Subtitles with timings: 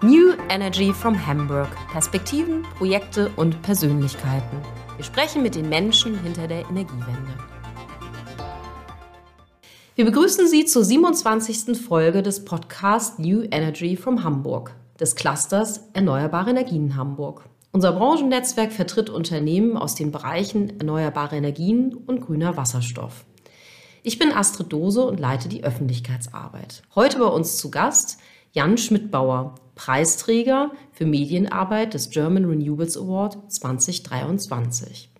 [0.00, 1.66] New Energy from Hamburg.
[1.90, 4.58] Perspektiven, Projekte und Persönlichkeiten.
[4.94, 7.34] Wir sprechen mit den Menschen hinter der Energiewende.
[9.96, 11.76] Wir begrüßen Sie zur 27.
[11.76, 17.48] Folge des Podcasts New Energy from Hamburg, des Clusters Erneuerbare Energien Hamburg.
[17.72, 23.24] Unser Branchennetzwerk vertritt Unternehmen aus den Bereichen erneuerbare Energien und grüner Wasserstoff.
[24.08, 26.80] Ich bin Astrid Dose und leite die Öffentlichkeitsarbeit.
[26.94, 28.16] Heute bei uns zu Gast
[28.52, 35.10] Jan Schmidbauer, Preisträger für Medienarbeit des German Renewables Award 2023.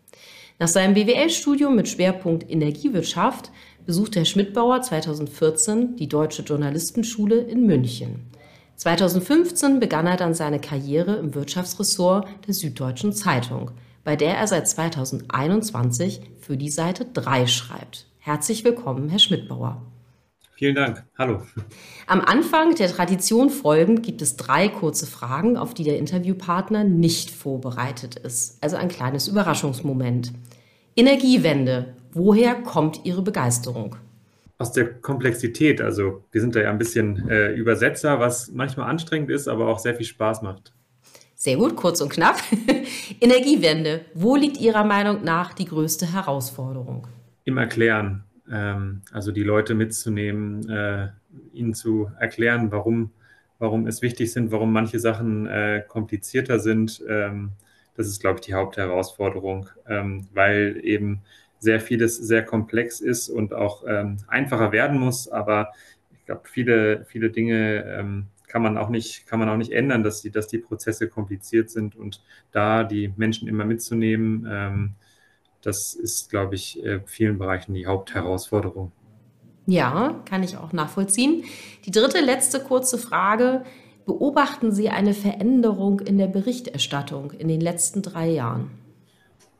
[0.58, 3.50] Nach seinem BWL-Studium mit Schwerpunkt Energiewirtschaft
[3.84, 8.30] besuchte Herr Schmidbauer 2014 die Deutsche Journalistenschule in München.
[8.76, 13.70] 2015 begann er dann seine Karriere im Wirtschaftsressort der Süddeutschen Zeitung,
[14.02, 18.07] bei der er seit 2021 für die Seite 3 schreibt.
[18.28, 19.80] Herzlich willkommen, Herr Schmidbauer.
[20.54, 21.02] Vielen Dank.
[21.16, 21.44] Hallo.
[22.06, 27.30] Am Anfang der Tradition folgend gibt es drei kurze Fragen, auf die der Interviewpartner nicht
[27.30, 28.62] vorbereitet ist.
[28.62, 30.34] Also ein kleines Überraschungsmoment.
[30.94, 31.94] Energiewende.
[32.12, 33.96] Woher kommt Ihre Begeisterung?
[34.58, 35.80] Aus der Komplexität.
[35.80, 39.78] Also wir sind da ja ein bisschen äh, Übersetzer, was manchmal anstrengend ist, aber auch
[39.78, 40.74] sehr viel Spaß macht.
[41.34, 42.42] Sehr gut, kurz und knapp.
[43.22, 44.02] Energiewende.
[44.12, 47.06] Wo liegt Ihrer Meinung nach die größte Herausforderung?
[47.48, 48.24] Im Erklären.
[48.50, 51.08] Ähm, also die Leute mitzunehmen, äh,
[51.52, 53.10] ihnen zu erklären, warum,
[53.58, 57.02] warum es wichtig sind, warum manche Sachen äh, komplizierter sind.
[57.08, 57.52] Ähm,
[57.96, 61.22] das ist, glaube ich, die Hauptherausforderung, ähm, weil eben
[61.58, 65.28] sehr vieles sehr komplex ist und auch ähm, einfacher werden muss.
[65.28, 65.72] Aber
[66.12, 70.02] ich glaube, viele, viele Dinge ähm, kann man auch nicht, kann man auch nicht ändern,
[70.02, 74.94] dass die, dass die Prozesse kompliziert sind und da die Menschen immer mitzunehmen, ähm,
[75.62, 78.92] das ist, glaube ich, in äh, vielen Bereichen die Hauptherausforderung.
[79.66, 81.44] Ja, kann ich auch nachvollziehen.
[81.84, 83.64] Die dritte, letzte kurze Frage.
[84.06, 88.70] Beobachten Sie eine Veränderung in der Berichterstattung in den letzten drei Jahren?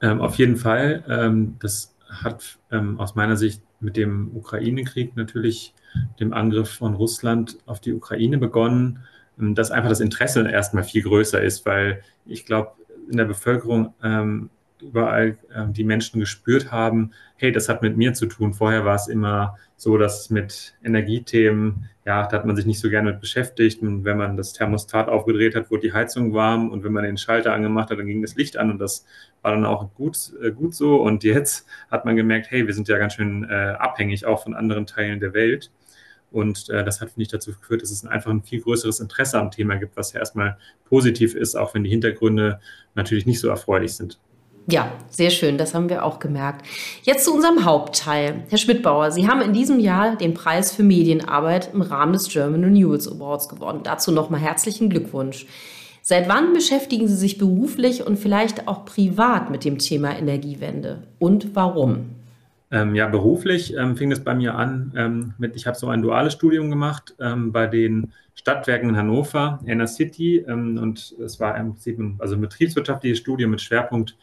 [0.00, 1.04] Ähm, auf jeden Fall.
[1.08, 5.74] Ähm, das hat ähm, aus meiner Sicht mit dem Ukraine-Krieg natürlich,
[6.20, 9.00] dem Angriff von Russland auf die Ukraine begonnen,
[9.38, 12.72] ähm, dass einfach das Interesse erstmal viel größer ist, weil ich glaube,
[13.10, 14.50] in der Bevölkerung ähm,
[14.82, 18.54] überall äh, die Menschen gespürt haben, hey, das hat mit mir zu tun.
[18.54, 22.90] Vorher war es immer so, dass mit Energiethemen, ja, da hat man sich nicht so
[22.90, 23.80] gerne mit beschäftigt.
[23.80, 27.16] Und wenn man das Thermostat aufgedreht hat, wurde die Heizung warm und wenn man den
[27.16, 29.06] Schalter angemacht hat, dann ging das Licht an und das
[29.42, 30.96] war dann auch gut, äh, gut so.
[30.96, 34.54] Und jetzt hat man gemerkt, hey, wir sind ja ganz schön äh, abhängig auch von
[34.54, 35.70] anderen Teilen der Welt.
[36.30, 39.38] Und äh, das hat, finde ich, dazu geführt, dass es einfach ein viel größeres Interesse
[39.38, 42.60] am Thema gibt, was ja erstmal positiv ist, auch wenn die Hintergründe
[42.94, 44.18] natürlich nicht so erfreulich sind.
[44.70, 46.66] Ja, sehr schön, das haben wir auch gemerkt.
[47.02, 48.42] Jetzt zu unserem Hauptteil.
[48.50, 52.62] Herr Schmidbauer, Sie haben in diesem Jahr den Preis für Medienarbeit im Rahmen des German
[52.64, 53.80] Renewals Awards gewonnen.
[53.82, 55.46] Dazu nochmal herzlichen Glückwunsch.
[56.02, 61.54] Seit wann beschäftigen Sie sich beruflich und vielleicht auch privat mit dem Thema Energiewende und
[61.56, 62.10] warum?
[62.70, 66.02] Ähm, ja, beruflich ähm, fing es bei mir an ähm, mit, ich habe so ein
[66.02, 71.56] duales Studium gemacht ähm, bei den Stadtwerken in Hannover, Inner City, ähm, und es war
[71.56, 74.14] im Prinzip ein, also ein betriebswirtschaftliches Studium mit Schwerpunkt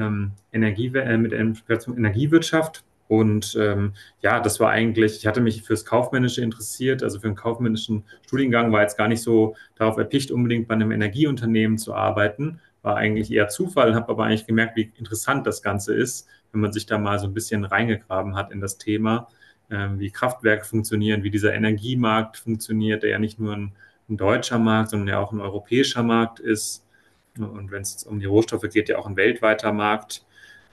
[0.00, 2.84] ähm, Energie, äh, mit Energiewirtschaft.
[3.08, 7.34] Und ähm, ja, das war eigentlich, ich hatte mich fürs Kaufmännische interessiert, also für einen
[7.34, 12.60] kaufmännischen Studiengang, war jetzt gar nicht so darauf erpicht, unbedingt bei einem Energieunternehmen zu arbeiten,
[12.82, 16.72] war eigentlich eher Zufall, habe aber eigentlich gemerkt, wie interessant das Ganze ist, wenn man
[16.72, 19.26] sich da mal so ein bisschen reingegraben hat in das Thema,
[19.70, 23.72] äh, wie Kraftwerke funktionieren, wie dieser Energiemarkt funktioniert, der ja nicht nur ein,
[24.08, 26.86] ein deutscher Markt, sondern ja auch ein europäischer Markt ist.
[27.38, 30.24] Und wenn es um die Rohstoffe geht, ja auch ein weltweiter Markt.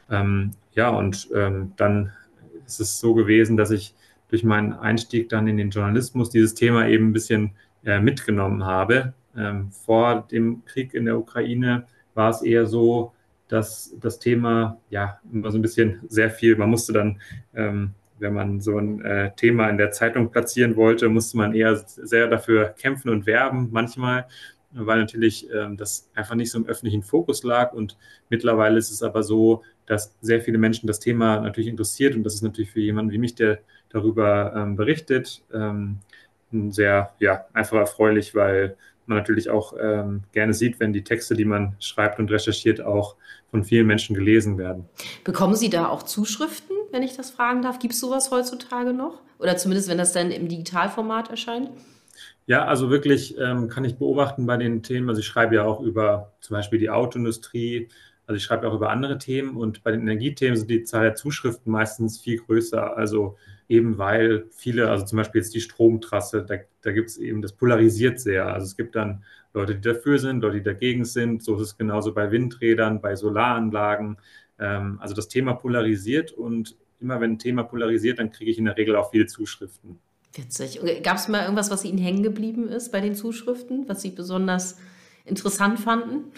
[0.10, 2.12] Ähm, ja, und ähm, dann
[2.66, 3.94] ist es so gewesen, dass ich
[4.30, 7.52] durch meinen Einstieg dann in den Journalismus dieses Thema eben ein bisschen
[7.86, 9.14] äh, mitgenommen habe.
[9.36, 13.14] Ähm, vor dem Krieg in der Ukraine war es eher so,
[13.48, 17.22] dass das Thema ja immer so ein bisschen sehr viel, man musste dann,
[17.56, 21.76] ähm, wenn man so ein äh, Thema in der Zeitung platzieren wollte, musste man eher
[21.76, 24.26] sehr dafür kämpfen und werben manchmal
[24.72, 27.74] weil natürlich ähm, das einfach nicht so im öffentlichen Fokus lag.
[27.74, 27.98] Und
[28.30, 32.16] mittlerweile ist es aber so, dass sehr viele Menschen das Thema natürlich interessiert.
[32.16, 33.60] Und das ist natürlich für jemanden wie mich, der
[33.90, 36.00] darüber ähm, berichtet, ähm,
[36.70, 41.46] sehr ja, einfach erfreulich, weil man natürlich auch ähm, gerne sieht, wenn die Texte, die
[41.46, 43.16] man schreibt und recherchiert, auch
[43.50, 44.86] von vielen Menschen gelesen werden.
[45.24, 47.80] Bekommen Sie da auch Zuschriften, wenn ich das fragen darf?
[47.80, 49.22] Gibt es sowas heutzutage noch?
[49.40, 51.70] Oder zumindest, wenn das dann im Digitalformat erscheint?
[52.46, 55.10] Ja, also wirklich ähm, kann ich beobachten bei den Themen.
[55.10, 57.90] Also ich schreibe ja auch über zum Beispiel die Autoindustrie,
[58.26, 61.16] also ich schreibe auch über andere Themen und bei den Energiethemen sind die Zahl der
[61.16, 62.96] Zuschriften meistens viel größer.
[62.98, 63.38] Also
[63.70, 67.54] eben weil viele, also zum Beispiel jetzt die Stromtrasse, da, da gibt es eben, das
[67.54, 68.48] polarisiert sehr.
[68.54, 69.24] Also es gibt dann
[69.54, 71.44] Leute, die dafür sind, Leute, die dagegen sind.
[71.44, 74.18] So ist es genauso bei Windrädern, bei Solaranlagen.
[74.60, 78.66] Ähm, also das Thema polarisiert und immer wenn ein Thema polarisiert, dann kriege ich in
[78.66, 80.00] der Regel auch viele Zuschriften.
[80.38, 80.80] Witzig.
[81.04, 84.78] Gab es mal irgendwas, was Ihnen hängen geblieben ist bei den Zuschriften, was Sie besonders
[85.26, 86.32] interessant fanden?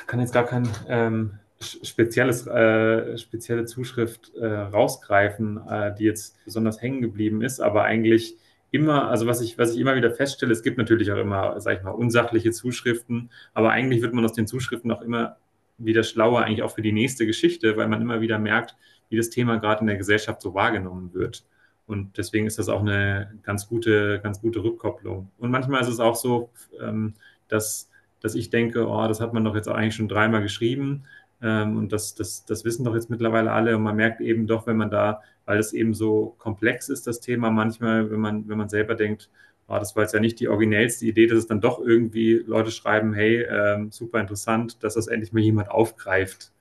[0.00, 6.36] Ich kann jetzt gar kein ähm, spezielles, äh, spezielle Zuschrift äh, rausgreifen, äh, die jetzt
[6.44, 8.36] besonders hängen geblieben ist, aber eigentlich
[8.70, 11.78] immer, also was ich, was ich immer wieder feststelle, es gibt natürlich auch immer, sag
[11.78, 15.36] ich mal, unsachliche Zuschriften, aber eigentlich wird man aus den Zuschriften auch immer
[15.78, 18.76] wieder schlauer, eigentlich auch für die nächste Geschichte, weil man immer wieder merkt,
[19.08, 21.44] wie das Thema gerade in der Gesellschaft so wahrgenommen wird.
[21.92, 25.30] Und deswegen ist das auch eine ganz gute, ganz gute Rückkopplung.
[25.38, 26.50] Und manchmal ist es auch so,
[26.80, 27.14] ähm,
[27.48, 27.90] dass,
[28.20, 31.04] dass ich denke, oh, das hat man doch jetzt eigentlich schon dreimal geschrieben.
[31.42, 33.76] Ähm, und das, das, das wissen doch jetzt mittlerweile alle.
[33.76, 37.20] Und man merkt eben doch, wenn man da, weil es eben so komplex ist, das
[37.20, 39.28] Thema, manchmal, wenn man, wenn man selber denkt,
[39.68, 42.70] oh, das war jetzt ja nicht die originellste Idee, dass es dann doch irgendwie Leute
[42.70, 46.52] schreiben, hey, ähm, super interessant, dass das endlich mal jemand aufgreift.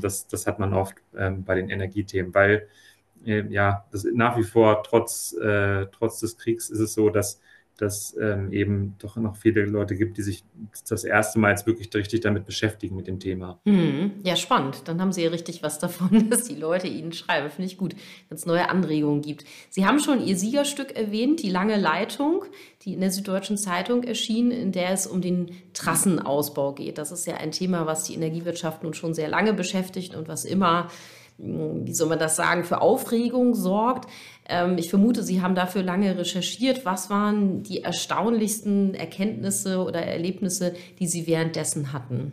[0.00, 2.68] Das, das hat man oft bei den Energiethemen, weil
[3.24, 7.40] ja, das nach wie vor trotz, äh, trotz des Kriegs ist es so, dass
[7.78, 10.44] dass ähm, eben doch noch viele Leute gibt, die sich
[10.88, 13.60] das erste Mal jetzt wirklich richtig damit beschäftigen mit dem Thema.
[13.66, 14.82] Hm, ja, spannend.
[14.86, 17.50] Dann haben Sie ja richtig was davon, dass die Leute Ihnen schreiben.
[17.50, 17.94] Finde ich gut,
[18.28, 19.44] wenn es neue Anregungen gibt.
[19.70, 22.44] Sie haben schon Ihr Siegerstück erwähnt, die lange Leitung,
[22.82, 26.98] die in der Süddeutschen Zeitung erschien, in der es um den Trassenausbau geht.
[26.98, 30.44] Das ist ja ein Thema, was die Energiewirtschaft nun schon sehr lange beschäftigt und was
[30.44, 30.88] immer
[31.38, 34.10] wie soll man das sagen, für Aufregung sorgt.
[34.48, 36.84] Ähm, ich vermute, Sie haben dafür lange recherchiert.
[36.84, 42.32] Was waren die erstaunlichsten Erkenntnisse oder Erlebnisse, die Sie währenddessen hatten?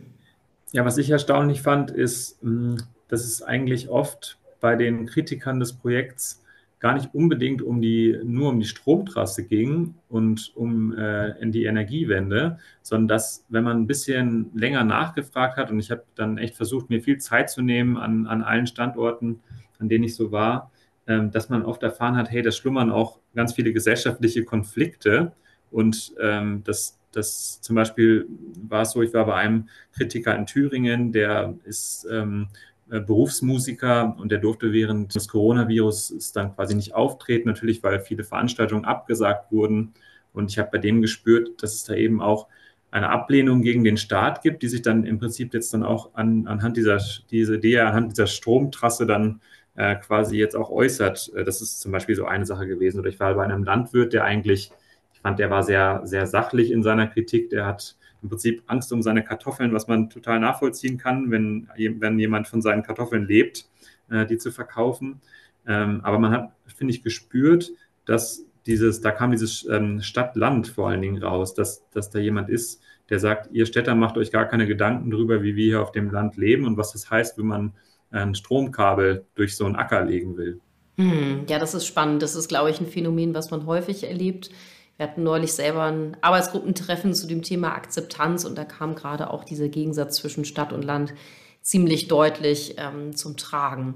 [0.72, 5.74] Ja, was ich erstaunlich fand, ist, hm, dass es eigentlich oft bei den Kritikern des
[5.74, 6.42] Projekts
[6.80, 12.60] gar nicht unbedingt um die, nur um die Stromtrasse ging und um äh, die Energiewende,
[12.82, 16.90] sondern dass, wenn man ein bisschen länger nachgefragt hat, und ich habe dann echt versucht,
[16.90, 19.42] mir viel Zeit zu nehmen an, an allen Standorten,
[19.80, 20.72] an denen ich so war,
[21.08, 25.34] ähm, dass man oft erfahren hat, hey, da schlummern auch ganz viele gesellschaftliche Konflikte.
[25.72, 28.28] Und ähm, das das zum Beispiel
[28.70, 34.16] war es so, ich war bei einem Kritiker in Thüringen, der ist ähm, äh, Berufsmusiker
[34.20, 39.52] und der durfte während des Coronavirus dann quasi nicht auftreten, natürlich, weil viele Veranstaltungen abgesagt
[39.52, 39.94] wurden.
[40.34, 42.48] Und ich habe bei dem gespürt, dass es da eben auch
[42.92, 46.48] eine Ablehnung gegen den Staat gibt, die sich dann im Prinzip jetzt dann auch an,
[46.48, 47.00] anhand dieser,
[47.32, 49.42] diese Idee, anhand dieser Stromtrasse dann
[49.76, 51.32] äh, quasi jetzt auch äußert.
[51.36, 53.00] Äh, das ist zum Beispiel so eine Sache gewesen.
[53.00, 54.72] Oder ich war bei einem Landwirt, der eigentlich,
[55.14, 57.50] ich fand, der war sehr, sehr sachlich in seiner Kritik.
[57.50, 62.18] Der hat im Prinzip Angst um seine Kartoffeln, was man total nachvollziehen kann, wenn, wenn
[62.18, 63.70] jemand von seinen Kartoffeln lebt,
[64.10, 65.22] äh, die zu verkaufen.
[65.68, 67.72] Ähm, aber man hat, finde ich, gespürt,
[68.06, 72.50] dass dieses, da kam dieses ähm, Stadt-Land vor allen Dingen raus, dass, dass da jemand
[72.50, 75.92] ist, der sagt, ihr Städter macht euch gar keine Gedanken darüber, wie wir hier auf
[75.92, 77.74] dem Land leben und was das heißt, wenn man
[78.10, 80.60] ein Stromkabel durch so einen Acker legen will.
[80.98, 82.24] Hm, ja, das ist spannend.
[82.24, 84.50] Das ist, glaube ich, ein Phänomen, was man häufig erlebt.
[84.98, 89.44] Wir hatten neulich selber ein Arbeitsgruppentreffen zu dem Thema Akzeptanz und da kam gerade auch
[89.44, 91.14] dieser Gegensatz zwischen Stadt und Land
[91.62, 93.96] ziemlich deutlich ähm, zum Tragen.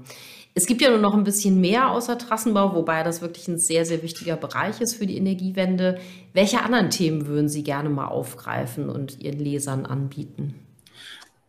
[0.54, 3.86] Es gibt ja nur noch ein bisschen mehr außer Trassenbau, wobei das wirklich ein sehr,
[3.86, 5.98] sehr wichtiger Bereich ist für die Energiewende.
[6.32, 10.54] Welche anderen Themen würden Sie gerne mal aufgreifen und Ihren Lesern anbieten?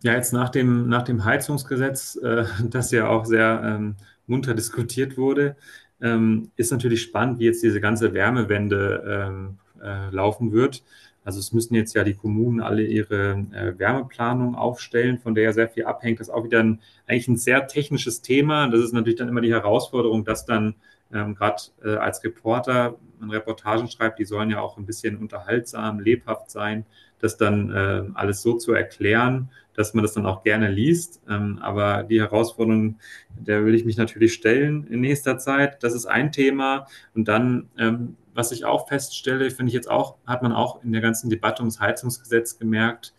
[0.03, 3.95] Ja, jetzt nach dem, nach dem Heizungsgesetz, äh, das ja auch sehr ähm,
[4.27, 5.55] munter diskutiert wurde,
[6.01, 10.83] ähm, ist natürlich spannend, wie jetzt diese ganze Wärmewende ähm, äh, laufen wird.
[11.23, 15.53] Also es müssen jetzt ja die Kommunen alle ihre äh, Wärmeplanung aufstellen, von der ja
[15.53, 16.19] sehr viel abhängt.
[16.19, 18.67] Das ist auch wieder ein, eigentlich ein sehr technisches Thema.
[18.69, 20.75] Das ist natürlich dann immer die Herausforderung, dass dann
[21.13, 25.99] ähm, gerade äh, als Reporter man Reportagen schreibt, die sollen ja auch ein bisschen unterhaltsam,
[25.99, 26.85] lebhaft sein,
[27.21, 31.21] das dann äh, alles so zu erklären, dass man das dann auch gerne liest.
[31.29, 32.99] Ähm, aber die Herausforderung,
[33.29, 35.83] der will ich mich natürlich stellen in nächster Zeit.
[35.83, 36.87] Das ist ein Thema.
[37.15, 40.91] Und dann, ähm, was ich auch feststelle, finde ich jetzt auch, hat man auch in
[40.91, 43.13] der ganzen Debatte ums Heizungsgesetz gemerkt,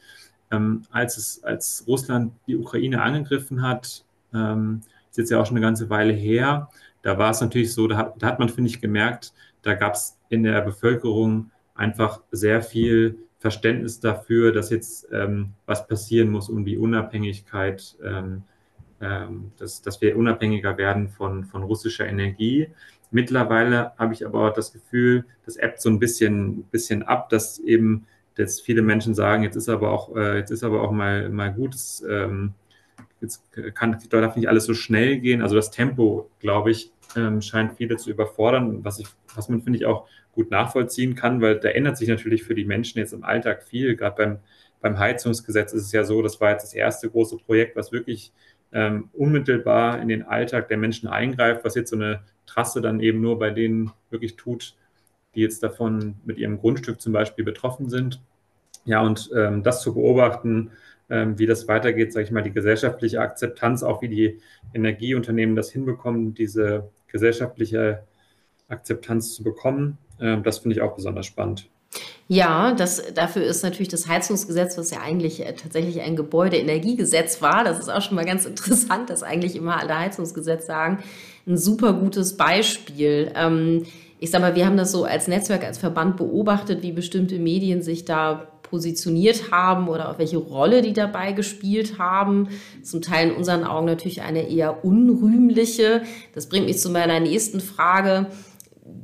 [0.50, 4.04] ähm, als es, als Russland die Ukraine angegriffen hat,
[4.34, 6.70] ähm, ist jetzt ja auch schon eine ganze Weile her,
[7.02, 9.32] da war es natürlich so, da hat, da hat man, finde ich, gemerkt,
[9.62, 15.86] da gab es in der Bevölkerung einfach sehr viel Verständnis dafür, dass jetzt ähm, was
[15.88, 18.44] passieren muss, um die Unabhängigkeit, ähm,
[19.00, 22.68] ähm, dass, dass wir unabhängiger werden von, von russischer Energie.
[23.10, 27.58] Mittlerweile habe ich aber auch das Gefühl, das ebbt so ein bisschen, bisschen ab, dass
[27.58, 28.06] eben
[28.36, 31.52] dass viele Menschen sagen, jetzt ist aber auch, äh, jetzt ist aber auch mal, mal
[31.52, 32.54] gut, es, ähm,
[33.20, 33.42] jetzt
[33.74, 35.42] kann, darf nicht alles so schnell gehen.
[35.42, 39.78] Also das Tempo, glaube ich, ähm, scheint viele zu überfordern, was, ich, was man, finde
[39.78, 43.24] ich, auch gut nachvollziehen kann, weil da ändert sich natürlich für die Menschen jetzt im
[43.24, 43.96] Alltag viel.
[43.96, 44.38] Gerade beim,
[44.80, 48.32] beim Heizungsgesetz ist es ja so, das war jetzt das erste große Projekt, was wirklich
[48.72, 53.20] ähm, unmittelbar in den Alltag der Menschen eingreift, was jetzt so eine Trasse dann eben
[53.20, 54.74] nur bei denen wirklich tut,
[55.34, 58.20] die jetzt davon mit ihrem Grundstück zum Beispiel betroffen sind.
[58.84, 60.72] Ja, und ähm, das zu beobachten,
[61.08, 64.40] ähm, wie das weitergeht, sage ich mal, die gesellschaftliche Akzeptanz, auch wie die
[64.74, 68.02] Energieunternehmen das hinbekommen, diese gesellschaftliche
[68.68, 71.68] Akzeptanz zu bekommen, äh, das finde ich auch besonders spannend.
[72.28, 77.64] Ja, das, dafür ist natürlich das Heizungsgesetz, was ja eigentlich äh, tatsächlich ein Gebäudeenergiegesetz war,
[77.64, 81.02] das ist auch schon mal ganz interessant, dass eigentlich immer alle Heizungsgesetze sagen,
[81.46, 83.32] ein super gutes Beispiel.
[83.34, 83.84] Ähm,
[84.18, 87.82] ich sag mal, wir haben das so als Netzwerk, als Verband beobachtet, wie bestimmte Medien
[87.82, 92.48] sich da positioniert haben oder auf welche Rolle die dabei gespielt haben.
[92.82, 96.00] Zum Teil in unseren Augen natürlich eine eher unrühmliche.
[96.34, 98.28] Das bringt mich zu meiner nächsten Frage.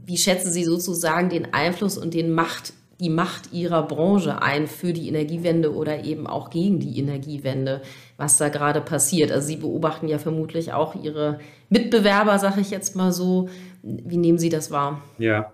[0.07, 4.95] Wie schätzen Sie sozusagen den Einfluss und den Macht, die Macht Ihrer Branche ein für
[4.95, 7.83] die Energiewende oder eben auch gegen die Energiewende,
[8.17, 9.31] was da gerade passiert?
[9.31, 13.51] Also Sie beobachten ja vermutlich auch Ihre Mitbewerber, sage ich jetzt mal so.
[13.83, 15.03] Wie nehmen Sie das wahr?
[15.19, 15.53] Ja,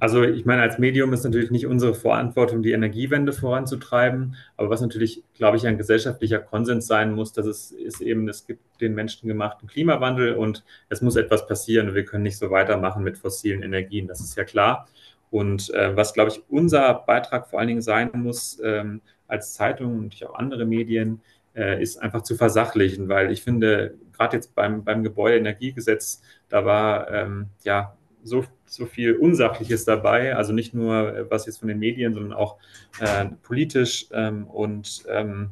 [0.00, 4.80] also ich meine, als Medium ist natürlich nicht unsere Verantwortung, die Energiewende voranzutreiben, aber was
[4.80, 8.94] natürlich, glaube ich, ein gesellschaftlicher Konsens sein muss, dass es ist eben, es gibt den
[8.94, 13.62] menschengemachten Klimawandel und es muss etwas passieren und wir können nicht so weitermachen mit fossilen
[13.62, 14.88] Energien, das ist ja klar.
[15.30, 19.98] Und äh, was, glaube ich, unser Beitrag vor allen Dingen sein muss, ähm, als Zeitung
[19.98, 21.20] und auch andere Medien,
[21.56, 27.10] äh, ist einfach zu versachlichen, weil ich finde, gerade jetzt beim, beim Gebäudeenergiegesetz, da war
[27.10, 31.78] ähm, ja so, so viel Unsachliches dabei, also nicht nur äh, was jetzt von den
[31.78, 32.56] Medien, sondern auch
[33.00, 34.06] äh, politisch.
[34.12, 35.50] Ähm, und ähm,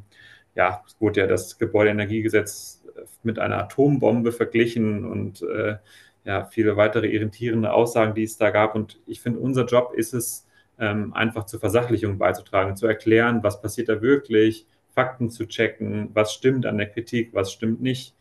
[0.55, 2.83] ja, es wurde ja das Gebäudeenergiegesetz
[3.23, 5.77] mit einer Atombombe verglichen und äh,
[6.25, 8.75] ja, viele weitere irritierende Aussagen, die es da gab.
[8.75, 10.47] Und ich finde, unser Job ist es,
[10.79, 16.33] ähm, einfach zur Versachlichung beizutragen, zu erklären, was passiert da wirklich, Fakten zu checken, was
[16.33, 18.15] stimmt an der Kritik, was stimmt nicht.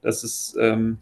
[0.00, 0.98] Das ist ähm,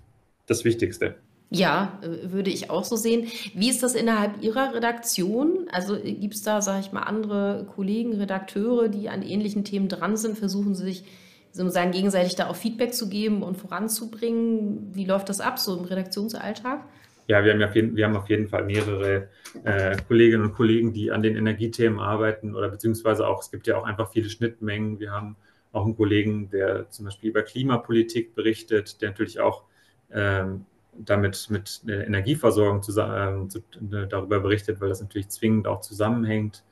[0.46, 1.16] das Wichtigste.
[1.50, 3.28] Ja, äh, würde ich auch so sehen.
[3.54, 5.68] Wie ist das innerhalb Ihrer Redaktion?
[5.70, 9.88] Also äh, gibt es da, sage ich mal, andere Kollegen, Redakteure, die an ähnlichen Themen
[9.88, 10.36] dran sind?
[10.36, 11.04] Versuchen Sie sich
[11.52, 14.90] sozusagen gegenseitig da auch Feedback zu geben und voranzubringen?
[14.92, 16.84] Wie läuft das ab, so im Redaktionsalltag?
[17.28, 19.28] Ja, wir haben, auf, jeden, wir haben auf jeden Fall mehrere
[19.64, 23.76] äh, Kolleginnen und Kollegen, die an den Energiethemen arbeiten oder beziehungsweise auch, es gibt ja
[23.76, 25.00] auch einfach viele Schnittmengen.
[25.00, 25.36] Wir haben
[25.72, 29.64] auch einen Kollegen, der zum Beispiel über Klimapolitik berichtet, der natürlich auch
[30.12, 30.66] ähm,
[30.98, 33.48] damit mit der Energieversorgung zusammen,
[33.92, 36.62] äh, darüber berichtet, weil das natürlich zwingend auch zusammenhängt.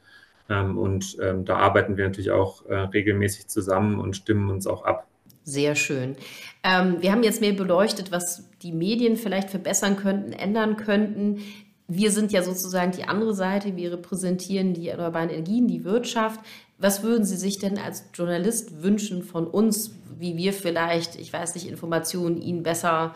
[0.49, 4.85] Ähm, und ähm, da arbeiten wir natürlich auch äh, regelmäßig zusammen und stimmen uns auch
[4.85, 5.07] ab.
[5.45, 6.17] Sehr schön.
[6.63, 11.41] Ähm, wir haben jetzt mehr beleuchtet, was die Medien vielleicht verbessern könnten, ändern könnten.
[11.87, 13.77] Wir sind ja sozusagen die andere Seite.
[13.77, 16.41] Wir repräsentieren die erneuerbaren Energien, die Wirtschaft.
[16.79, 21.55] Was würden Sie sich denn als Journalist wünschen von uns, wie wir vielleicht, ich weiß
[21.55, 23.15] nicht, Informationen Ihnen besser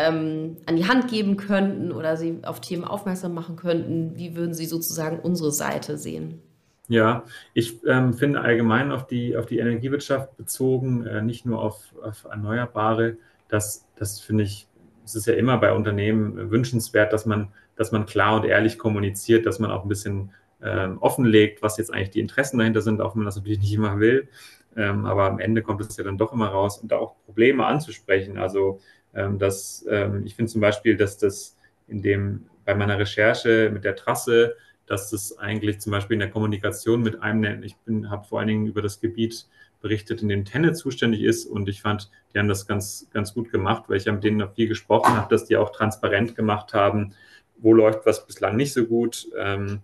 [0.00, 4.16] ähm, an die Hand geben könnten oder Sie auf Themen aufmerksam machen könnten?
[4.16, 6.40] Wie würden Sie sozusagen unsere Seite sehen?
[6.88, 11.94] Ja, ich ähm, finde allgemein auf die, auf die Energiewirtschaft bezogen, äh, nicht nur auf,
[12.02, 13.16] auf Erneuerbare,
[13.48, 14.66] das, das finde ich,
[15.04, 19.46] es ist ja immer bei Unternehmen wünschenswert, dass man, dass man klar und ehrlich kommuniziert,
[19.46, 20.30] dass man auch ein bisschen
[20.62, 23.74] ähm, offenlegt, was jetzt eigentlich die Interessen dahinter sind, auch wenn man das natürlich nicht
[23.74, 24.28] immer will.
[24.76, 27.66] Ähm, aber am Ende kommt es ja dann doch immer raus und da auch Probleme
[27.66, 28.38] anzusprechen.
[28.38, 28.80] Also
[29.14, 31.56] ähm, dass, ähm, ich finde zum Beispiel, dass das
[31.88, 36.30] in dem, bei meiner Recherche mit der Trasse, dass das eigentlich zum Beispiel in der
[36.30, 37.76] Kommunikation mit einem, ich
[38.08, 39.46] habe vor allen Dingen über das Gebiet
[39.80, 43.50] berichtet, in dem Tenne zuständig ist und ich fand, die haben das ganz, ganz gut
[43.50, 47.14] gemacht, weil ich mit denen noch viel gesprochen habe, dass die auch transparent gemacht haben,
[47.58, 49.28] wo läuft was bislang nicht so gut.
[49.38, 49.80] Ähm,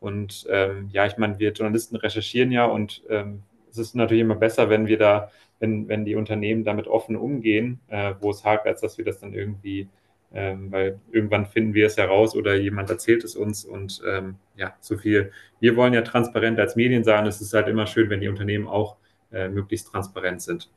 [0.00, 4.36] und ähm, ja, ich meine, wir Journalisten recherchieren ja und ähm, es ist natürlich immer
[4.36, 5.30] besser, wenn wir da
[5.62, 9.20] wenn, wenn die Unternehmen damit offen umgehen, äh, wo es hakt, als dass wir das
[9.20, 9.88] dann irgendwie,
[10.34, 14.74] ähm, weil irgendwann finden wir es heraus oder jemand erzählt es uns und ähm, ja,
[14.80, 15.30] so viel.
[15.60, 18.66] Wir wollen ja transparent als Medien sagen, es ist halt immer schön, wenn die Unternehmen
[18.66, 18.96] auch
[19.30, 20.68] äh, möglichst transparent sind.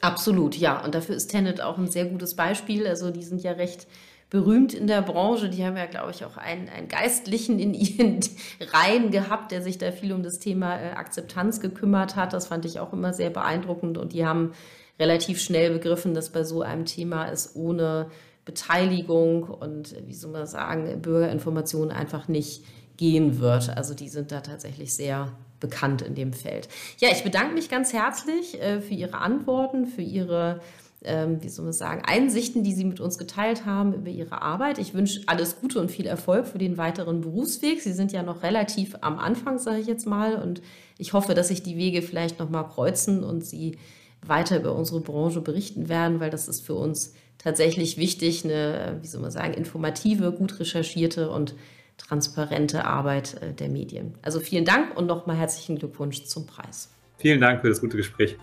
[0.00, 0.84] Absolut, ja.
[0.84, 2.88] Und dafür ist Tenet auch ein sehr gutes Beispiel.
[2.88, 3.86] Also die sind ja recht
[4.30, 5.48] berühmt in der Branche.
[5.48, 8.20] Die haben ja, glaube ich, auch einen, einen Geistlichen in ihren
[8.72, 12.32] Reihen gehabt, der sich da viel um das Thema äh, Akzeptanz gekümmert hat.
[12.32, 13.98] Das fand ich auch immer sehr beeindruckend.
[13.98, 14.52] Und die haben
[14.98, 18.10] relativ schnell begriffen, dass bei so einem Thema es ohne
[18.44, 22.64] Beteiligung und, wie soll man sagen, Bürgerinformation einfach nicht
[22.96, 23.76] gehen wird.
[23.76, 26.68] Also die sind da tatsächlich sehr bekannt in dem Feld.
[26.98, 30.60] Ja, ich bedanke mich ganz herzlich äh, für Ihre Antworten, für Ihre
[31.06, 34.78] ähm, wie soll man sagen, Einsichten, die Sie mit uns geteilt haben über Ihre Arbeit.
[34.78, 37.80] Ich wünsche alles Gute und viel Erfolg für den weiteren Berufsweg.
[37.80, 40.62] Sie sind ja noch relativ am Anfang, sage ich jetzt mal, und
[40.98, 43.78] ich hoffe, dass sich die Wege vielleicht noch mal kreuzen und Sie
[44.26, 49.06] weiter über unsere Branche berichten werden, weil das ist für uns tatsächlich wichtig, eine, wie
[49.06, 51.54] soll man sagen, informative, gut recherchierte und
[51.96, 54.14] transparente Arbeit äh, der Medien.
[54.22, 56.90] Also vielen Dank und nochmal herzlichen Glückwunsch zum Preis.
[57.18, 58.36] Vielen Dank für das gute Gespräch.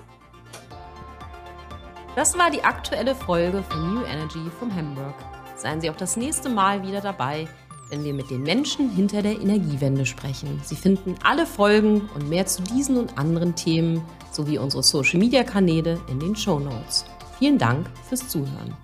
[2.15, 5.15] Das war die aktuelle Folge von New Energy vom Hamburg.
[5.55, 7.47] Seien Sie auch das nächste Mal wieder dabei,
[7.89, 10.61] wenn wir mit den Menschen hinter der Energiewende sprechen.
[10.63, 16.19] Sie finden alle Folgen und mehr zu diesen und anderen Themen sowie unsere Social-Media-Kanäle in
[16.19, 17.03] den Show Notes.
[17.39, 18.77] Vielen Dank fürs Zuhören.